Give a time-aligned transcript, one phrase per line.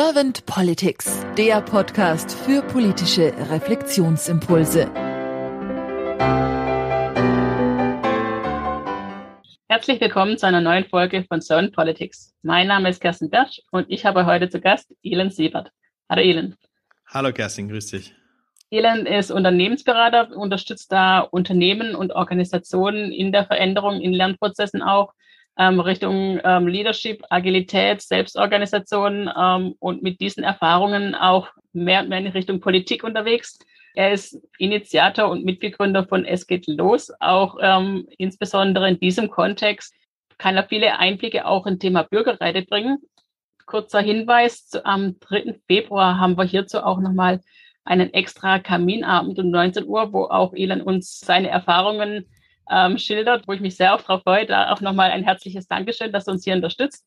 [0.00, 4.88] Servant Politics, der Podcast für politische Reflexionsimpulse.
[9.66, 12.32] Herzlich willkommen zu einer neuen Folge von Servant Politics.
[12.42, 15.72] Mein Name ist Kerstin Bersch und ich habe heute zu Gast Elend Siebert.
[16.08, 16.54] Hallo Elend.
[17.08, 18.14] Hallo Kerstin, grüß dich.
[18.70, 25.12] Elend ist Unternehmensberater, unterstützt da Unternehmen und Organisationen in der Veränderung, in Lernprozessen auch
[25.58, 32.18] ähm, Richtung ähm, Leadership, Agilität, Selbstorganisation ähm, und mit diesen Erfahrungen auch mehr und mehr
[32.18, 33.58] in Richtung Politik unterwegs.
[33.94, 39.92] Er ist Initiator und Mitbegründer von Es geht los, auch ähm, insbesondere in diesem Kontext
[40.38, 42.98] kann er viele Einblicke auch im Thema Bürgerrechte bringen.
[43.66, 45.56] Kurzer Hinweis, am 3.
[45.66, 47.40] Februar haben wir hierzu auch nochmal
[47.84, 52.26] einen extra Kaminabend um 19 Uhr, wo auch Elon uns seine Erfahrungen
[52.70, 54.46] ähm, schildert, wo ich mich sehr darauf freue.
[54.46, 57.06] Da auch nochmal ein herzliches Dankeschön, dass du uns hier unterstützt.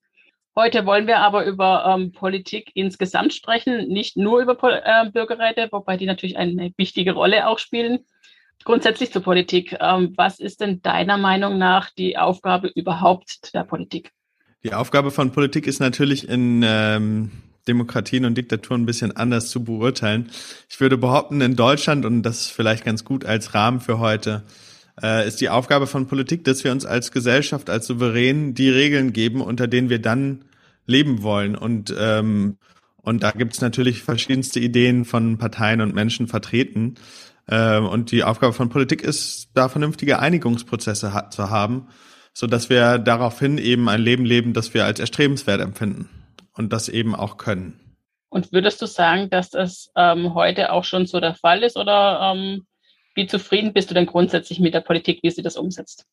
[0.55, 5.95] Heute wollen wir aber über ähm, Politik insgesamt sprechen, nicht nur über äh, Bürgerräte, wobei
[5.95, 7.99] die natürlich eine wichtige Rolle auch spielen.
[8.63, 9.77] Grundsätzlich zur Politik.
[9.79, 14.11] Ähm, was ist denn deiner Meinung nach die Aufgabe überhaupt der Politik?
[14.63, 17.31] Die Aufgabe von Politik ist natürlich in ähm,
[17.67, 20.29] Demokratien und Diktaturen ein bisschen anders zu beurteilen.
[20.69, 24.43] Ich würde behaupten, in Deutschland, und das ist vielleicht ganz gut als Rahmen für heute,
[25.01, 29.13] äh, ist die Aufgabe von Politik, dass wir uns als Gesellschaft, als Souverän die Regeln
[29.13, 30.45] geben, unter denen wir dann
[30.85, 31.55] leben wollen.
[31.55, 32.57] Und, ähm,
[32.97, 36.95] und da gibt es natürlich verschiedenste Ideen von Parteien und Menschen vertreten.
[37.47, 41.87] Ähm, und die Aufgabe von Politik ist, da vernünftige Einigungsprozesse ha zu haben,
[42.33, 46.09] so dass wir daraufhin eben ein Leben leben, das wir als erstrebenswert empfinden
[46.53, 47.79] und das eben auch können.
[48.29, 52.33] Und würdest du sagen, dass das ähm, heute auch schon so der Fall ist oder
[52.33, 52.65] ähm,
[53.15, 56.05] wie zufrieden bist du denn grundsätzlich mit der Politik, wie sie das umsetzt?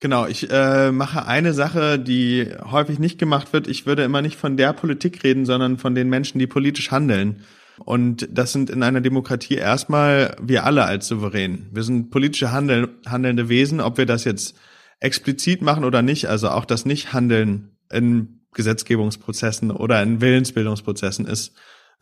[0.00, 3.68] Genau, ich äh, mache eine Sache, die häufig nicht gemacht wird.
[3.68, 7.44] Ich würde immer nicht von der Politik reden, sondern von den Menschen, die politisch handeln.
[7.78, 11.68] Und das sind in einer Demokratie erstmal wir alle als Souverän.
[11.72, 14.56] Wir sind politische handel handelnde Wesen, ob wir das jetzt
[14.98, 21.54] explizit machen oder nicht, also auch das Nicht-Handeln in Gesetzgebungsprozessen oder in Willensbildungsprozessen ist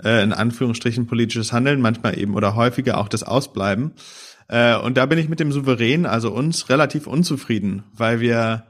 [0.03, 3.93] äh, in Anführungsstrichen politisches Handeln, manchmal eben oder häufiger auch das Ausbleiben.
[4.51, 8.65] Äh, und da bin ich mit dem Souverän, also uns, relativ unzufrieden, weil wir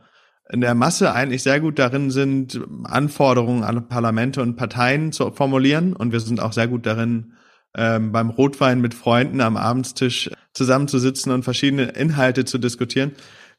[0.53, 5.95] in der Masse eigentlich sehr gut darin sind, Anforderungen an Parlamente und Parteien zu formulieren.
[5.95, 7.33] Und wir sind auch sehr gut darin,
[7.75, 13.13] ähm, beim Rotwein mit Freunden am Abendstisch zusammenzusitzen und verschiedene Inhalte zu diskutieren.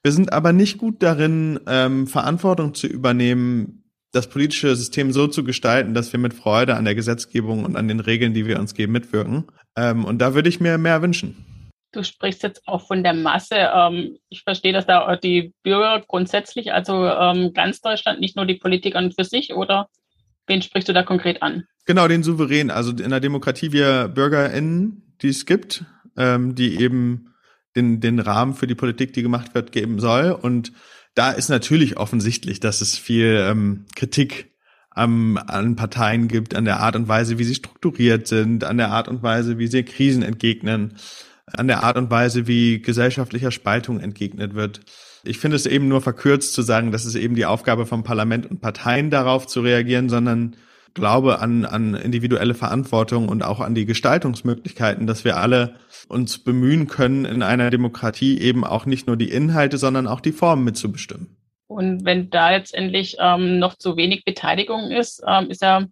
[0.04, 5.44] Wir sind aber nicht gut darin, ähm, Verantwortung zu übernehmen, das politische System so zu
[5.44, 8.74] gestalten, dass wir mit Freude an der Gesetzgebung und an den Regeln, die wir uns
[8.74, 9.46] geben, mitwirken.
[9.78, 11.46] Ähm, und da würde ich mir mehr wünschen.
[11.92, 13.70] Du sprichst jetzt auch von der Masse.
[13.74, 18.56] Ähm, ich verstehe, dass da die Bürger grundsätzlich, also ähm, ganz Deutschland, nicht nur die
[18.56, 19.90] Politik an für sich, oder
[20.48, 21.66] wen sprichst du da konkret an?
[21.86, 22.72] Genau, den Souverän.
[22.72, 25.84] Also in der Demokratie wir BürgerInnen, die es gibt,
[26.18, 27.34] ähm, die eben
[27.76, 30.32] den, den Rahmen für die Politik, die gemacht wird, geben soll.
[30.32, 30.72] Und
[31.14, 34.54] da ist natürlich offensichtlich, dass es viel ähm, Kritik
[34.90, 38.92] am, an Parteien gibt, an der Art und Weise, wie sie strukturiert sind, an der
[38.92, 40.96] Art und Weise, wie sie Krisen entgegnen
[41.58, 44.82] an der Art und Weise, wie gesellschaftlicher Spaltung entgegnet wird.
[45.24, 48.50] Ich finde es eben nur verkürzt zu sagen, das ist eben die Aufgabe vom Parlament
[48.50, 50.56] und Parteien darauf zu reagieren, sondern
[50.94, 55.76] glaube an, an individuelle Verantwortung und auch an die Gestaltungsmöglichkeiten, dass wir alle
[56.08, 60.34] uns bemühen können, in einer Demokratie eben auch nicht nur die Inhalte, sondern auch die
[60.34, 61.38] Formen mitzubestimmen.
[61.68, 65.86] Und wenn da letztendlich ähm, noch zu wenig Beteiligung ist, ähm, ist ja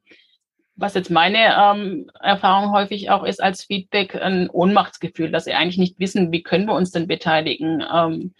[0.80, 5.78] was jetzt meine ähm, Erfahrung häufig auch ist als Feedback, ein Ohnmachtsgefühl, dass sie eigentlich
[5.78, 7.84] nicht wissen, wie können wir uns denn beteiligen.
[7.94, 8.34] Ähm,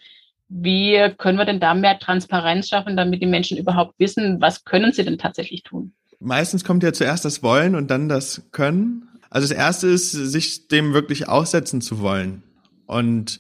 [0.48, 4.94] wie können wir denn da mehr Transparenz schaffen, damit die Menschen überhaupt wissen, was können
[4.94, 5.94] sie denn tatsächlich tun?
[6.20, 9.08] Meistens kommt ja zuerst das Wollen und dann das Können.
[9.30, 12.44] Also das erste ist, sich dem wirklich aussetzen zu wollen.
[12.88, 13.40] Und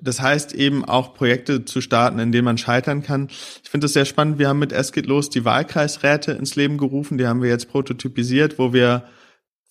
[0.00, 3.28] das heißt eben auch Projekte zu starten, in denen man scheitern kann.
[3.28, 4.38] Ich finde das sehr spannend.
[4.38, 7.18] Wir haben mit Es geht los die Wahlkreisräte ins Leben gerufen.
[7.18, 9.04] Die haben wir jetzt prototypisiert, wo wir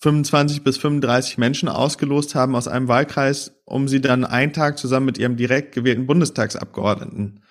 [0.00, 5.06] 25 bis 35 Menschen ausgelost haben aus einem Wahlkreis, um sie dann einen Tag zusammen
[5.06, 7.42] mit ihrem direkt gewählten Bundestagsabgeordneten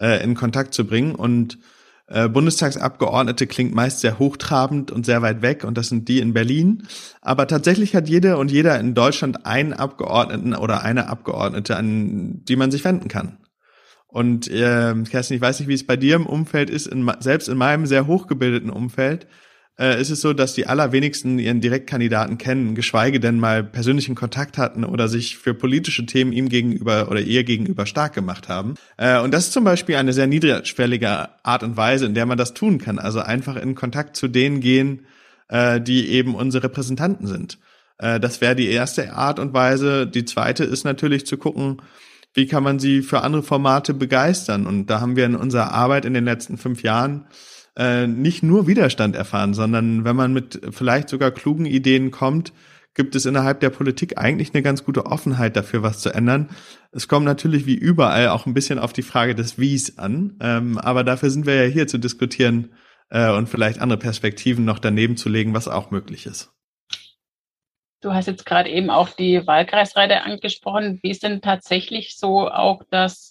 [0.00, 1.14] äh, in Kontakt zu bringen.
[1.14, 1.58] Und
[2.10, 6.32] äh, Bundestagsabgeordnete klingt meist sehr hochtrabend und sehr weit weg und das sind die in
[6.32, 6.88] Berlin.
[7.22, 12.56] Aber tatsächlich hat jede und jeder in Deutschland einen Abgeordneten oder eine Abgeordnete, an die
[12.56, 13.38] man sich wenden kann.
[14.08, 17.48] Und äh, Kerstin, ich weiß nicht, wie es bei dir im Umfeld ist, in, selbst
[17.48, 19.28] in meinem sehr hochgebildeten Umfeld
[19.80, 24.58] äh, ist es so, dass die allerwenigsten ihren Direktkandidaten kennen, geschweige denn mal persönlichen Kontakt
[24.58, 28.74] hatten oder sich für politische Themen ihm gegenüber oder ihr gegenüber stark gemacht haben.
[28.98, 32.36] Äh, und das ist zum Beispiel eine sehr niedrigschwellige Art und Weise, in der man
[32.36, 32.98] das tun kann.
[32.98, 35.06] Also einfach in Kontakt zu denen gehen,
[35.48, 37.58] äh, die eben unsere Repräsentanten sind.
[38.02, 40.06] Das wäre die erste Art und Weise.
[40.06, 41.82] Die zweite ist natürlich zu gucken,
[42.32, 44.66] wie kann man sie für andere Formate begeistern.
[44.66, 47.26] Und da haben wir in unserer Arbeit in den letzten fünf Jahren
[47.80, 52.52] äh, nicht nur Widerstand erfahren, sondern wenn man mit vielleicht sogar klugen Ideen kommt,
[52.94, 56.50] gibt es innerhalb der Politik eigentlich eine ganz gute Offenheit dafür, was zu ändern.
[56.92, 60.76] Es kommt natürlich wie überall auch ein bisschen auf die Frage des Wies an, ähm,
[60.76, 62.74] aber dafür sind wir ja hier zu diskutieren
[63.08, 66.52] äh, und vielleicht andere Perspektiven noch daneben zu legen, was auch möglich ist.
[68.02, 70.98] Du hast jetzt gerade eben auch die Wahlkreisreite angesprochen.
[71.02, 73.29] Wie ist denn tatsächlich so auch das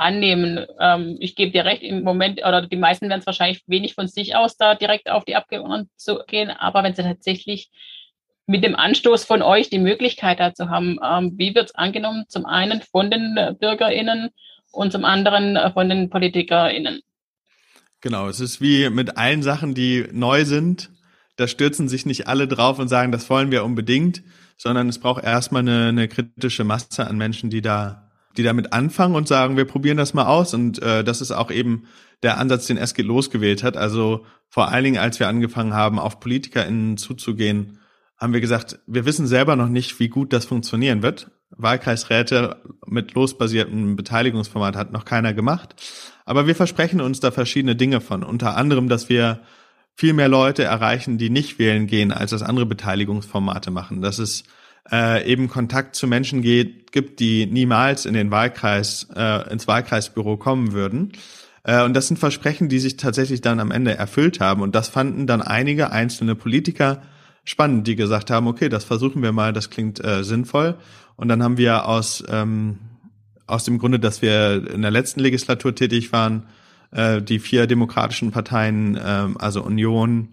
[0.00, 0.66] Annehmen?
[0.78, 4.08] Ähm, ich gebe dir recht, im Moment, oder die meisten werden es wahrscheinlich wenig von
[4.08, 7.70] sich aus da direkt auf die Abgeordneten zu gehen, aber wenn sie tatsächlich
[8.46, 12.24] mit dem Anstoß von euch die Möglichkeit dazu haben, ähm, wie wird es angenommen?
[12.28, 14.30] Zum einen von den BürgerInnen
[14.72, 17.00] und zum anderen äh, von den PolitikerInnen.
[18.00, 20.90] Genau, es ist wie mit allen Sachen, die neu sind
[21.40, 24.22] da stürzen sich nicht alle drauf und sagen, das wollen wir unbedingt,
[24.58, 29.14] sondern es braucht erstmal eine, eine kritische Masse an Menschen, die da, die damit anfangen
[29.14, 30.54] und sagen, wir probieren das mal aus.
[30.54, 31.84] Und äh, das ist auch eben
[32.22, 33.76] der Ansatz, den SG losgewählt hat.
[33.76, 37.78] Also vor allen Dingen, als wir angefangen haben, auf PolitikerInnen zuzugehen,
[38.16, 41.30] haben wir gesagt, wir wissen selber noch nicht, wie gut das funktionieren wird.
[41.50, 45.74] Wahlkreisräte mit losbasiertem Beteiligungsformat hat noch keiner gemacht.
[46.24, 48.22] Aber wir versprechen uns da verschiedene Dinge von.
[48.22, 49.40] Unter anderem, dass wir
[49.94, 54.02] viel mehr Leute erreichen, die nicht wählen gehen, als das andere Beteiligungsformate machen.
[54.02, 54.44] Dass es
[54.90, 60.36] äh, eben Kontakt zu Menschen geht, gibt, die niemals in den Wahlkreis, äh, ins Wahlkreisbüro
[60.36, 61.12] kommen würden.
[61.62, 64.62] Äh, und das sind Versprechen, die sich tatsächlich dann am Ende erfüllt haben.
[64.62, 67.02] Und das fanden dann einige einzelne Politiker
[67.44, 70.76] spannend, die gesagt haben, okay, das versuchen wir mal, das klingt äh, sinnvoll.
[71.16, 72.78] Und dann haben wir aus, ähm,
[73.46, 76.46] aus dem Grunde, dass wir in der letzten Legislatur tätig waren,
[76.92, 80.28] äh, die vier demokratischen Parteien, äh, also Union,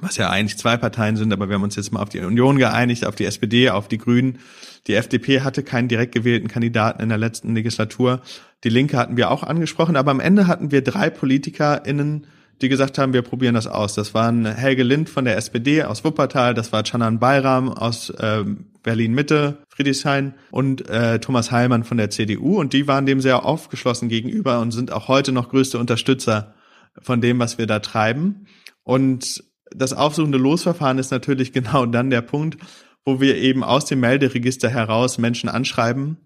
[0.00, 2.58] was ja eigentlich zwei Parteien sind, aber wir haben uns jetzt mal auf die Union
[2.58, 4.38] geeinigt, auf die SPD, auf die Grünen.
[4.86, 8.20] Die FDP hatte keinen direkt gewählten Kandidaten in der letzten Legislatur.
[8.64, 12.26] Die Linke hatten wir auch angesprochen, aber am Ende hatten wir drei PolitikerInnen,
[12.60, 13.94] die gesagt haben, wir probieren das aus.
[13.94, 18.44] Das waren Helge Lind von der SPD aus Wuppertal, das war Canan Bayram aus äh,
[18.82, 23.44] Berlin Mitte, Friedrichshain und äh, Thomas Heilmann von der CDU und die waren dem sehr
[23.44, 26.54] aufgeschlossen gegenüber und sind auch heute noch größte Unterstützer
[27.00, 28.46] von dem, was wir da treiben.
[28.82, 29.44] Und
[29.74, 32.58] das aufsuchende Losverfahren ist natürlich genau dann der Punkt,
[33.04, 36.18] wo wir eben aus dem Melderegister heraus Menschen anschreiben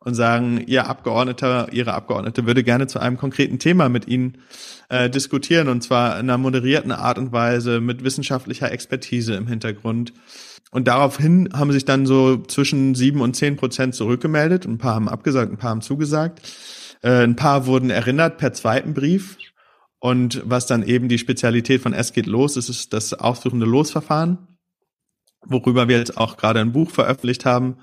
[0.00, 4.38] und sagen, Ihr Abgeordneter, Ihre Abgeordnete würde gerne zu einem konkreten Thema mit Ihnen
[4.88, 10.12] äh, diskutieren und zwar in einer moderierten Art und Weise mit wissenschaftlicher Expertise im Hintergrund.
[10.70, 14.66] Und daraufhin haben sich dann so zwischen sieben und zehn Prozent zurückgemeldet.
[14.66, 16.40] Ein paar haben abgesagt, ein paar haben zugesagt.
[17.02, 19.38] Äh, ein paar wurden erinnert per zweiten Brief.
[20.00, 24.58] Und was dann eben die Spezialität von Es geht los ist, ist das aufsuchende Losverfahren,
[25.44, 27.78] worüber wir jetzt auch gerade ein Buch veröffentlicht haben,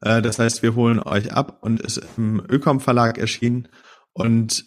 [0.00, 3.68] äh, das heißt, wir holen euch ab und ist im Ökom Verlag erschienen
[4.12, 4.64] und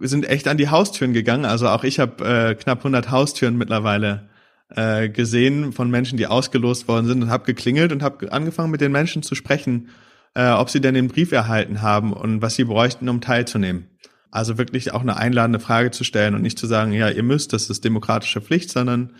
[0.00, 1.44] sind echt an die Haustüren gegangen.
[1.44, 4.30] Also auch ich habe äh, knapp 100 Haustüren mittlerweile
[4.68, 8.80] äh, gesehen von Menschen, die ausgelost worden sind und habe geklingelt und habe angefangen mit
[8.80, 9.88] den Menschen zu sprechen,
[10.34, 13.88] äh, ob sie denn den Brief erhalten haben und was sie bräuchten, um teilzunehmen.
[14.34, 17.52] Also wirklich auch eine einladende Frage zu stellen und nicht zu sagen, ja, ihr müsst,
[17.52, 19.12] das ist demokratische Pflicht, sondern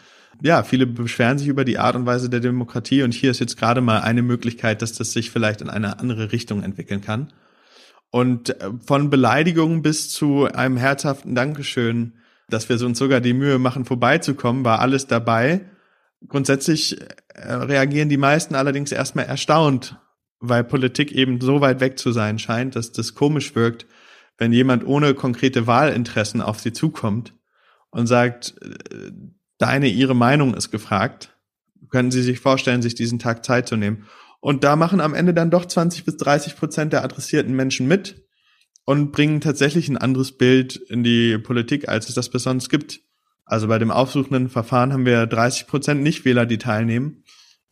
[0.42, 3.56] ja, viele beschweren sich über die Art und Weise der Demokratie und hier ist jetzt
[3.56, 7.32] gerade mal eine Möglichkeit, dass das sich vielleicht in eine andere Richtung entwickeln kann.
[8.10, 12.14] Und äh, von Beleidigungen bis zu einem herzhaften Dankeschön,
[12.48, 15.60] dass wir uns sogar die Mühe machen, vorbeizukommen, war alles dabei.
[16.26, 19.96] Grundsätzlich äh, reagieren die meisten allerdings erstmal erstaunt,
[20.40, 23.86] weil Politik eben so weit weg zu sein scheint, dass das komisch wirkt,
[24.38, 27.34] wenn jemand ohne konkrete Wahlinteressen auf sie zukommt
[27.90, 29.12] und sagt, äh,
[29.58, 31.36] deine, ihre Meinung ist gefragt.
[31.90, 34.06] Können Sie sich vorstellen, sich diesen Tag Zeit zu nehmen?
[34.40, 38.26] Und da machen am Ende dann doch 20 bis 30 Prozent der adressierten Menschen mit
[38.84, 43.00] und bringen tatsächlich ein anderes Bild in die Politik, als es das bis sonst gibt.
[43.46, 47.24] Also bei dem aufsuchenden Verfahren haben wir 30 Prozent Nichtwähler, die teilnehmen.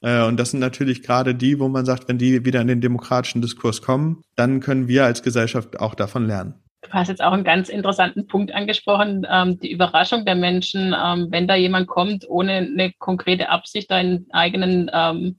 [0.02, 2.80] Äh, und das sind natürlich gerade die, wo man sagt, wenn die wieder in den
[2.80, 6.54] demokratischen Diskurs kommen, dann können wir als Gesellschaft auch davon lernen.
[6.82, 11.28] Du hast jetzt auch einen ganz interessanten Punkt angesprochen, ähm, die Überraschung der Menschen, ähm,
[11.30, 15.38] wenn da jemand kommt, ohne eine konkrete Absicht, einen eigenen ähm,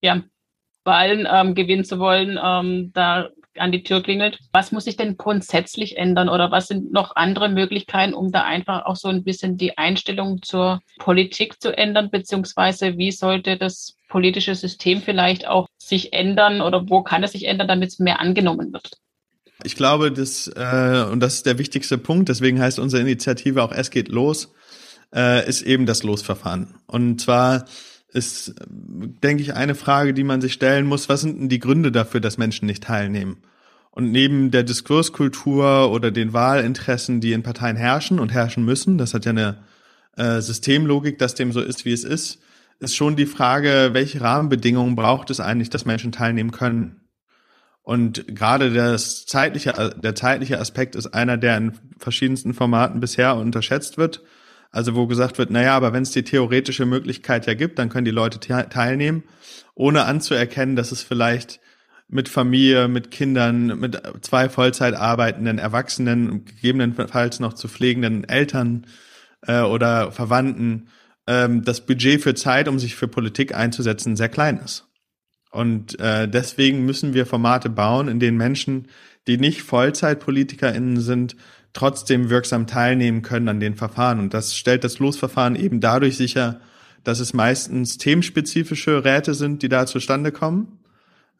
[0.00, 0.22] ja,
[0.84, 2.36] Wahlen gewinnen zu wollen,
[2.92, 4.38] da an die Tür klingelt.
[4.52, 8.86] Was muss sich denn grundsätzlich ändern oder was sind noch andere Möglichkeiten, um da einfach
[8.86, 14.54] auch so ein bisschen die Einstellung zur Politik zu ändern, beziehungsweise wie sollte das politische
[14.54, 18.72] System vielleicht auch sich ändern oder wo kann es sich ändern, damit es mehr angenommen
[18.72, 18.98] wird?
[19.64, 23.72] Ich glaube, das, äh, und das ist der wichtigste Punkt, deswegen heißt unsere Initiative auch
[23.72, 24.52] Es geht los.
[25.14, 26.74] äh, ist eben das Losverfahren.
[26.86, 27.66] Und zwar
[28.08, 31.92] ist, denke ich, eine Frage, die man sich stellen muss, was sind denn die Gründe
[31.92, 33.38] dafür, dass Menschen nicht teilnehmen?
[33.90, 39.14] Und neben der Diskurskultur oder den Wahlinteressen, die in Parteien herrschen und herrschen müssen, das
[39.14, 39.58] hat ja eine
[40.16, 42.40] äh, Systemlogik, dass dem so ist, wie es ist,
[42.78, 47.00] ist schon die Frage, welche Rahmenbedingungen braucht es eigentlich, dass Menschen teilnehmen können?
[47.82, 53.96] Und gerade das zeitliche, der zeitliche Aspekt ist einer, der in verschiedensten Formaten bisher unterschätzt
[53.96, 54.22] wird.
[54.72, 58.04] Also wo gesagt wird, naja, aber wenn es die theoretische Möglichkeit ja gibt, dann können
[58.04, 59.22] die Leute teilnehmen,
[59.74, 61.60] ohne anzuerkennen, dass es vielleicht
[62.08, 68.86] mit Familie, mit Kindern, mit zwei Vollzeit arbeitenden Erwachsenen, gegebenenfalls noch zu pflegenden Eltern
[69.46, 70.88] äh, oder Verwandten,
[71.26, 74.86] ähm, das Budget für Zeit, um sich für Politik einzusetzen, sehr klein ist.
[75.50, 78.88] Und äh, deswegen müssen wir Formate bauen, in denen Menschen,
[79.26, 81.36] die nicht VollzeitpolitikerInnen sind,
[81.72, 84.18] trotzdem wirksam teilnehmen können an den Verfahren.
[84.18, 86.60] Und das stellt das Losverfahren eben dadurch sicher,
[87.04, 90.78] dass es meistens themenspezifische Räte sind, die da zustande kommen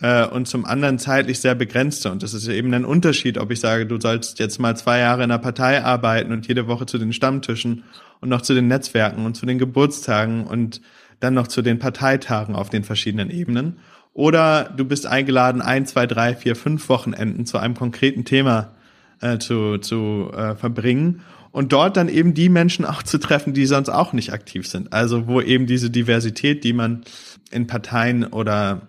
[0.00, 2.10] äh, und zum anderen zeitlich sehr begrenzte.
[2.10, 5.24] Und das ist eben ein Unterschied, ob ich sage, du sollst jetzt mal zwei Jahre
[5.24, 7.84] in einer Partei arbeiten und jede Woche zu den Stammtischen
[8.20, 10.80] und noch zu den Netzwerken und zu den Geburtstagen und
[11.20, 13.78] dann noch zu den Parteitagen auf den verschiedenen Ebenen.
[14.12, 18.72] Oder du bist eingeladen, ein, zwei, drei, vier, fünf Wochenenden zu einem konkreten Thema
[19.20, 21.22] äh, zu, zu äh, verbringen
[21.52, 24.92] und dort dann eben die Menschen auch zu treffen, die sonst auch nicht aktiv sind.
[24.92, 27.02] Also wo eben diese Diversität, die man
[27.50, 28.88] in Parteien oder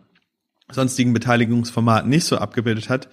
[0.72, 3.10] sonstigen Beteiligungsformaten nicht so abgebildet hat,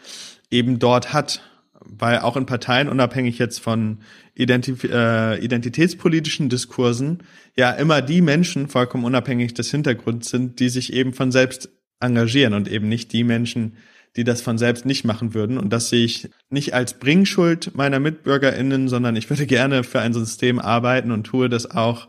[0.51, 1.43] eben dort hat.
[1.87, 3.99] Weil auch in Parteien, unabhängig jetzt von
[4.35, 7.25] Identif äh, identitätspolitischen Diskursen,
[7.57, 11.69] ja immer die Menschen, vollkommen unabhängig des Hintergrunds sind, die sich eben von selbst
[12.01, 13.77] engagieren und eben nicht die Menschen,
[14.17, 15.59] die das von selbst nicht machen würden.
[15.59, 20.15] Und das sehe ich nicht als Bringschuld meiner MitbürgerInnen, sondern ich würde gerne für ein
[20.15, 22.09] System arbeiten und tue das auch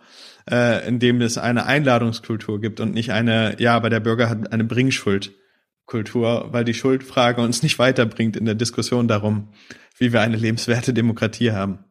[0.50, 4.52] äh, in dem es eine Einladungskultur gibt und nicht eine, ja, aber der Bürger hat
[4.52, 9.50] eine Bringschuldkultur, weil die Schuldfrage uns nicht weiterbringt in der Diskussion darum,
[9.98, 11.86] wie wir eine lebenswerte Demokratie haben.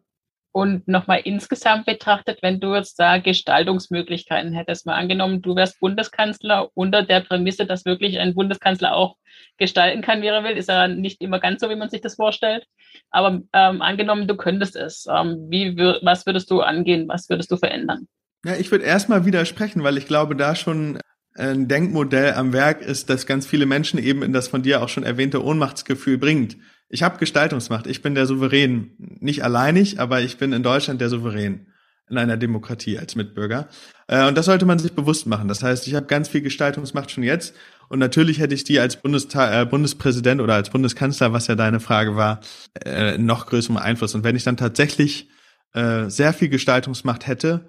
[0.56, 6.70] Und nochmal insgesamt betrachtet, wenn du jetzt da Gestaltungsmöglichkeiten hättest, mal angenommen, du wärst Bundeskanzler
[6.74, 9.16] unter der Prämisse, dass wirklich ein Bundeskanzler auch
[9.58, 12.14] gestalten kann, wie er will, ist ja nicht immer ganz so, wie man sich das
[12.14, 12.68] vorstellt.
[13.10, 17.56] Aber ähm, angenommen, du könntest es, ähm, wie, was würdest du angehen, was würdest du
[17.56, 18.06] verändern?
[18.44, 20.98] Ja, ich würde erstmal widersprechen, weil ich glaube, da schon
[21.36, 24.88] ein Denkmodell am Werk ist, das ganz viele Menschen eben in das von dir auch
[24.88, 26.56] schon erwähnte Ohnmachtsgefühl bringt.
[26.88, 28.92] Ich habe Gestaltungsmacht, ich bin der Souverän.
[28.98, 31.66] Nicht alleinig, aber ich bin in Deutschland der Souverän
[32.08, 33.68] in einer Demokratie als Mitbürger.
[34.06, 35.48] Äh, und das sollte man sich bewusst machen.
[35.48, 37.54] Das heißt, ich habe ganz viel Gestaltungsmacht schon jetzt.
[37.88, 41.80] Und natürlich hätte ich die als Bundesta äh, Bundespräsident oder als Bundeskanzler, was ja deine
[41.80, 42.40] Frage war,
[42.84, 44.14] äh, noch größeren Einfluss.
[44.14, 45.30] Und wenn ich dann tatsächlich
[45.72, 47.68] äh, sehr viel Gestaltungsmacht hätte,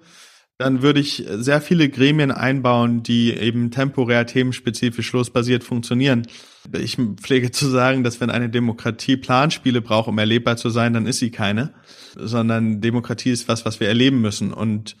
[0.58, 6.26] dann würde ich sehr viele Gremien einbauen, die eben temporär themenspezifisch losbasiert funktionieren.
[6.72, 11.06] Ich pflege zu sagen, dass wenn eine Demokratie Planspiele braucht, um erlebbar zu sein, dann
[11.06, 11.74] ist sie keine,
[12.14, 14.54] sondern Demokratie ist was, was wir erleben müssen.
[14.54, 14.96] Und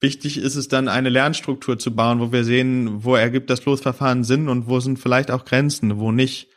[0.00, 4.22] wichtig ist es dann, eine Lernstruktur zu bauen, wo wir sehen, wo ergibt das Losverfahren
[4.22, 6.48] Sinn und wo sind vielleicht auch Grenzen, wo nicht,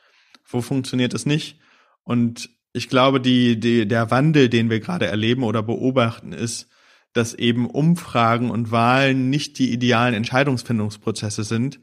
[0.45, 1.59] wo funktioniert es nicht.
[2.03, 6.67] Und ich glaube, die, die, der Wandel, den wir gerade erleben oder beobachten, ist,
[7.13, 11.79] dass eben Umfragen und Wahlen nicht die idealen Entscheidungsfindungsprozesse sind,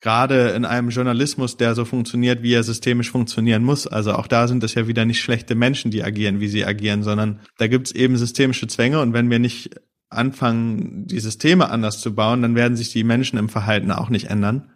[0.00, 3.86] gerade in einem Journalismus, der so funktioniert, wie er systemisch funktionieren muss.
[3.86, 7.02] Also auch da sind es ja wieder nicht schlechte Menschen, die agieren, wie sie agieren,
[7.02, 9.70] sondern da gibt es eben systemische Zwänge und wenn wir nicht
[10.10, 14.26] anfangen, die Systeme anders zu bauen, dann werden sich die Menschen im Verhalten auch nicht
[14.30, 14.70] ändern.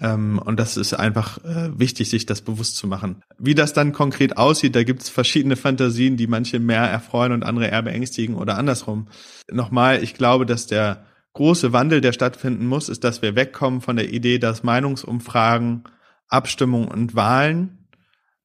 [0.00, 3.22] Ähm, und das ist einfach äh, wichtig, sich das bewusst zu machen.
[3.38, 7.44] Wie das dann konkret aussieht, da gibt es verschiedene Fantasien, die manche mehr erfreuen und
[7.44, 9.08] andere eher beängstigen oder andersrum.
[9.50, 13.96] Nochmal, ich glaube, dass der große Wandel, der stattfinden muss, ist, dass wir wegkommen von
[13.96, 15.84] der Idee, dass Meinungsumfragen,
[16.28, 17.88] Abstimmungen und Wahlen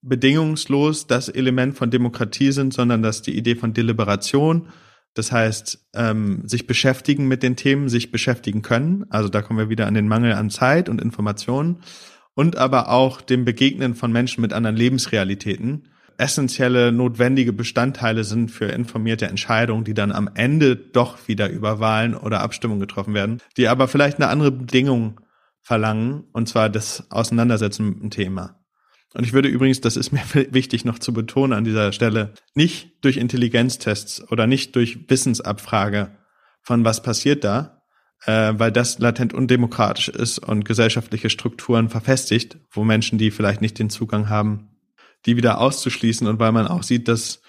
[0.02, 4.68] bedingungslos das Element von Demokratie sind, sondern dass die Idee von Deliberation
[5.14, 9.06] das heißt, ähm, sich beschäftigen mit den Themen, sich beschäftigen können.
[9.10, 11.82] Also da kommen wir wieder an den Mangel an Zeit und Informationen.
[12.36, 18.66] Und aber auch dem Begegnen von Menschen mit anderen Lebensrealitäten essentielle, notwendige Bestandteile sind für
[18.66, 23.68] informierte Entscheidungen, die dann am Ende doch wieder über Wahlen oder Abstimmungen getroffen werden, die
[23.68, 25.20] aber vielleicht eine andere Bedingung
[25.62, 28.63] verlangen, und zwar das Auseinandersetzen mit dem Thema.
[29.14, 33.04] Und ich würde übrigens, das ist mir wichtig noch zu betonen an dieser Stelle, nicht
[33.04, 36.18] durch Intelligenztests oder nicht durch Wissensabfrage
[36.62, 37.84] von was passiert da,
[38.26, 43.78] äh, weil das latent undemokratisch ist und gesellschaftliche Strukturen verfestigt, wo Menschen, die vielleicht nicht
[43.80, 44.70] den Zugang haben,
[45.26, 47.42] die wieder auszuschließen und weil man auch sieht, dass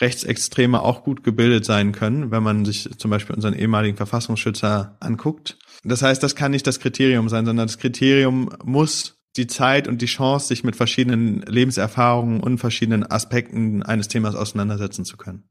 [0.00, 5.58] Rechtsextreme auch gut gebildet sein können, wenn man sich zum Beispiel unseren ehemaligen Verfassungsschützer anguckt.
[5.84, 10.02] Das heißt, das kann nicht das Kriterium sein, sondern das Kriterium muss die Zeit und
[10.02, 15.48] die Chance, sich mit verschiedenen Lebenserfahrungen und verschiedenen Aspekten eines Themas auseinandersetzen zu können.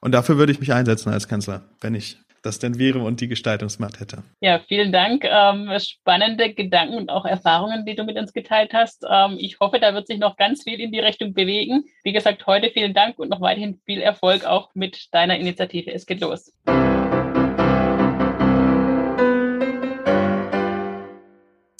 [0.00, 3.28] Und dafür würde ich mich einsetzen als Kanzler, wenn ich das denn wäre und die
[3.28, 4.22] Gestaltungsmacht hätte.
[4.40, 5.24] Ja, vielen Dank.
[5.24, 9.04] Ähm, spannende Gedanken und auch Erfahrungen, die du mit uns geteilt hast.
[9.10, 11.84] Ähm, ich hoffe, da wird sich noch ganz viel in die Richtung bewegen.
[12.04, 15.92] Wie gesagt, heute vielen Dank und noch weiterhin viel Erfolg auch mit deiner Initiative.
[15.92, 16.52] Es geht los.